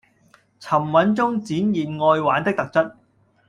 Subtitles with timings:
[0.59, 2.95] 沉穩中展現愛玩的特質